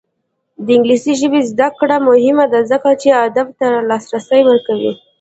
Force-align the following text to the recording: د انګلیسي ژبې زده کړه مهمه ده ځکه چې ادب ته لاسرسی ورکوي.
د 0.65 0.67
انګلیسي 0.75 1.13
ژبې 1.21 1.41
زده 1.51 1.67
کړه 1.79 1.97
مهمه 2.09 2.45
ده 2.53 2.59
ځکه 2.71 2.89
چې 3.01 3.09
ادب 3.25 3.47
ته 3.59 3.67
لاسرسی 3.89 4.41
ورکوي. 4.45 4.93